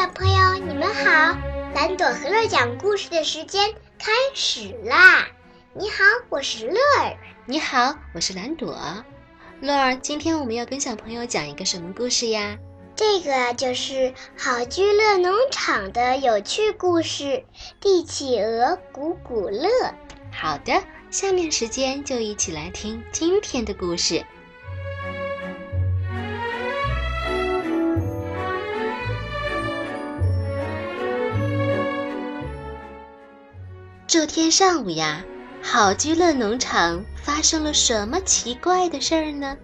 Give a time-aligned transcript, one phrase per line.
[0.00, 1.36] 小朋友，你们好！
[1.74, 5.26] 蓝朵和乐讲故事的时间开始啦！
[5.74, 7.18] 你好，我是乐儿。
[7.44, 8.74] 你好，我是蓝朵。
[9.60, 12.56] 乐儿，今天我们要跟小朋友讲一个什么故事呀？
[12.96, 17.24] 这个就是好居乐农场的有趣故事
[17.78, 19.68] 《帝企鹅古古乐》。
[20.32, 24.24] 好的，下面时间就一起来听今天的故事。
[34.10, 35.24] 这天上午呀，
[35.62, 39.56] 好居乐农场发生了什么奇怪的事儿呢？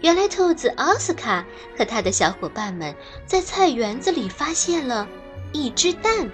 [0.00, 1.46] 原来，兔子奥斯卡
[1.78, 2.92] 和他的小伙伴们
[3.26, 5.06] 在菜园子里发现了
[5.52, 6.28] 一只蛋，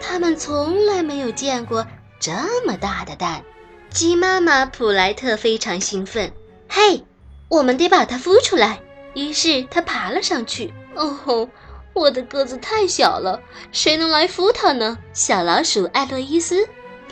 [0.00, 1.86] 他们从来没有见过
[2.18, 2.32] 这
[2.66, 3.44] 么大的蛋。
[3.90, 6.32] 鸡妈妈普莱特非常兴奋，
[6.66, 7.04] 嘿，
[7.48, 8.80] 我们得把它孵出来。
[9.14, 10.72] 于是他爬了上去。
[10.94, 11.50] 哦吼！
[11.94, 13.40] 我的个子太小了，
[13.72, 14.98] 谁能来孵它呢？
[15.12, 16.68] 小老鼠艾洛伊斯，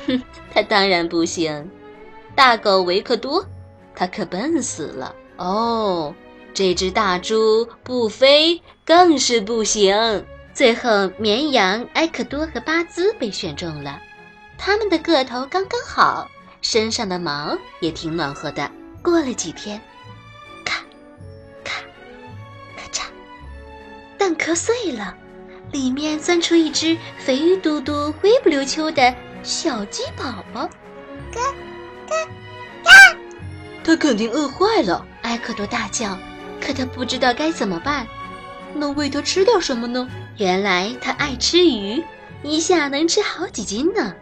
[0.06, 0.20] 哼，
[0.52, 1.70] 它当然不行。
[2.34, 3.47] 大狗维克多，
[3.94, 5.14] 它可笨死了。
[5.36, 6.14] 哦，
[6.52, 10.27] 这只大猪布菲更是不行。
[10.52, 14.00] 最后，绵羊埃克多和巴兹被选中了，
[14.58, 16.28] 它们的个头刚刚好，
[16.61, 18.70] 身上的毛也挺暖和的。
[19.02, 19.80] 过了几天。
[24.23, 25.17] 蛋壳碎了，
[25.73, 30.61] 里面钻出一只肥嘟嘟、灰不溜秋的小鸡宝宝。
[31.33, 31.41] 嘎
[32.09, 32.14] 嘎
[32.84, 33.19] 嘎！
[33.83, 36.17] 它肯定饿坏了，埃克多大叫。
[36.61, 38.06] 可他不知道该怎么办。
[38.77, 40.09] 能喂它吃点什么呢？
[40.36, 42.05] 原来它爱吃鱼，
[42.45, 44.14] 一下能吃好几斤呢。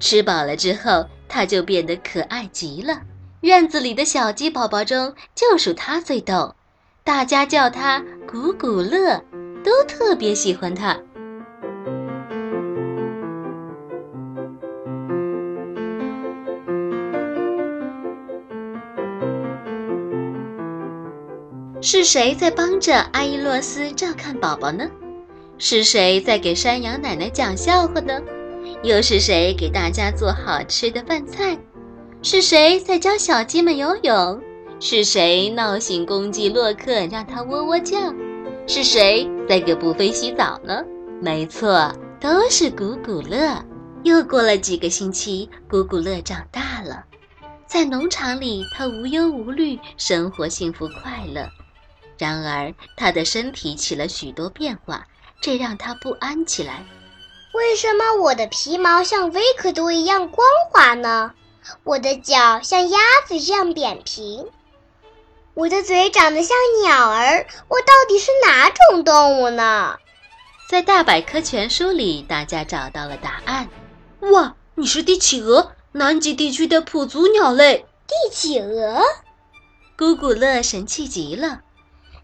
[0.00, 3.02] 吃饱了之后，它就变得可爱极了。
[3.42, 6.54] 院子里的小鸡宝宝中，就属它最逗。
[7.04, 9.22] 大家叫它古古乐，
[9.64, 10.96] 都特别喜欢它。
[21.80, 24.88] 是谁在帮着阿伊洛斯照看宝宝呢？
[25.58, 28.20] 是谁在给山羊奶奶讲笑话呢？
[28.82, 31.58] 又是谁给大家做好吃的饭菜？
[32.22, 34.40] 是谁在教小鸡们游泳？
[34.80, 37.98] 是谁闹醒公鸡洛克，让它喔喔叫？
[38.66, 40.82] 是谁在给布菲洗澡呢？
[41.20, 43.62] 没错，都是古古乐。
[44.04, 47.04] 又过了几个星期，古古乐长大了，
[47.66, 51.48] 在农场里，他无忧无虑，生活幸福快乐。
[52.18, 55.06] 然而，他的身体起了许多变化，
[55.42, 56.84] 这让他不安起来。
[57.52, 61.32] 为什么我的皮毛像维克多一样光滑呢？
[61.82, 64.46] 我的脚像鸭子一样扁平？
[65.54, 69.96] 我的嘴长得像鸟儿，我到底是哪种动物呢？
[70.68, 73.68] 在大百科全书里，大家找到了答案。
[74.18, 77.86] 哇，你是帝企鹅，南极地区的普族鸟类。
[78.08, 79.00] 帝企鹅，
[79.96, 81.60] 咕咕乐神气极了。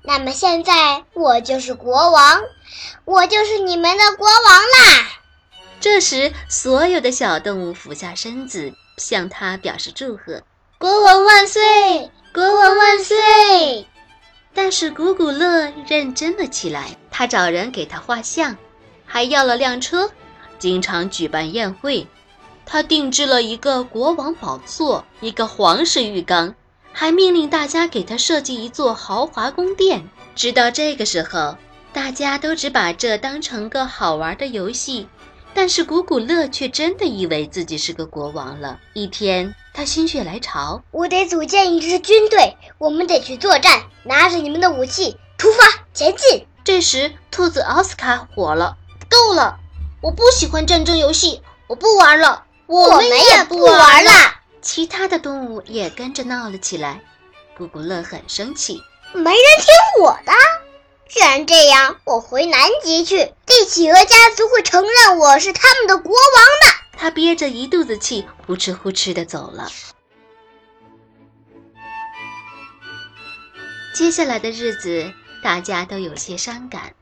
[0.02, 2.42] 那么现在我就是国王，
[3.04, 5.08] 我就是你们的国王啦！
[5.78, 10.42] 这时，所有的小动物俯下身子，向他表示祝贺
[10.80, 13.86] ：“国王万岁！”国王万岁！
[14.54, 18.56] 但是古古乐认真了起来，他找人给他画像，
[19.04, 20.10] 还要了辆车，
[20.58, 22.06] 经常举办宴会。
[22.64, 26.54] 他定制了一个国王宝座，一个皇室浴缸，
[26.94, 30.08] 还命令大家给他设计一座豪华宫殿。
[30.34, 31.58] 直到这个时候，
[31.92, 35.06] 大家都只把这当成个好玩的游戏。
[35.54, 38.78] 但是古古乐却真的以为自己是个国王了。
[38.94, 46.46] 一天，他心血来潮，我得组建一支军队，我们得去作战，拿着你们的武器，出发前进。
[46.62, 48.76] 这时，兔子奥斯卡火了
[49.10, 49.58] ：“够了！
[50.02, 54.10] 我不喜欢战争游戏，我不玩了，我们也不玩了。”
[54.62, 57.00] 其他的动物也跟着闹了起来。
[57.56, 58.80] 古古乐很生气
[59.12, 60.32] ：“没人听我的。”
[61.08, 66.80] 既然这样，我回南极去，帝企鹅家族会承认我是他们的国王的。
[66.92, 69.68] 他憋着一肚子气，呼哧呼哧的走了。
[73.94, 75.12] 接下来的日子，
[75.42, 76.94] 大家都有些伤感。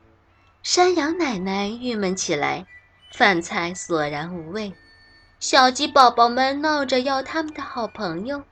[0.63, 2.65] 山羊奶奶郁闷起来，
[3.13, 4.73] 饭菜索然无味，
[5.39, 8.43] 小鸡宝宝们闹着要他们的好朋友，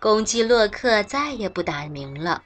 [0.00, 2.42] 公鸡洛克再也不打鸣了。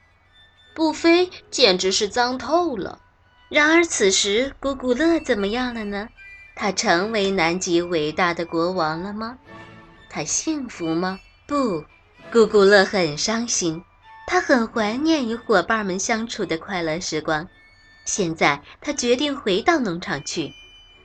[0.75, 3.01] 布菲简直是脏透了。
[3.51, 6.09] 然而此时，古古乐怎么样了呢？
[6.55, 9.39] 他成为南极伟大的国王了吗？
[10.09, 11.19] 他幸福吗？
[11.49, 11.85] 不，
[12.33, 13.83] 古古乐很伤心。
[14.29, 17.49] 他很怀念与伙伴们相处的快乐时光。
[18.05, 20.53] 现在他决定回到农场去，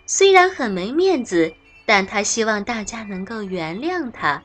[0.06, 1.52] 虽然很没面子，
[1.88, 4.44] 但他希望大家能够原谅他。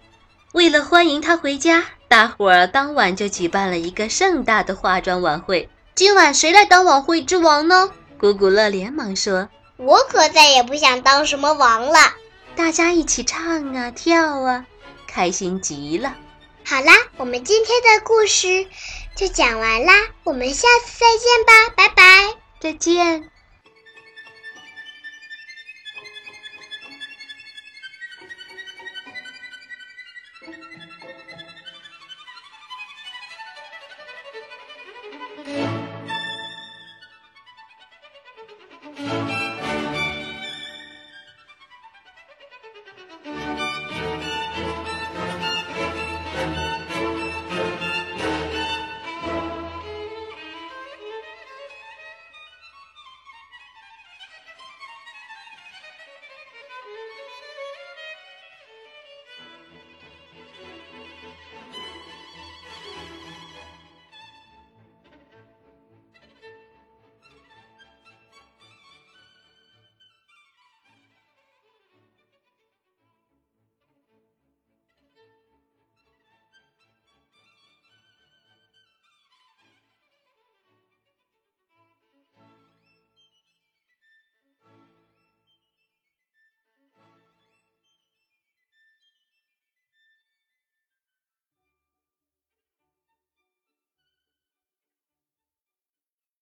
[0.54, 5.68] 为了欢迎他回家，大伙儿当晚就举办了一个盛大的化妆晚会。
[6.00, 7.92] 今晚谁来当晚会之王呢？
[8.18, 11.98] 古古乐连忙说：“我可再也不想当什么王了。”
[12.56, 14.64] 大家一起唱啊跳啊，
[15.06, 16.16] 开心极了。
[16.64, 18.66] 好啦，我们今天的故事
[19.14, 19.92] 就讲完啦，
[20.24, 23.28] 我们下次再见吧，拜拜，再见。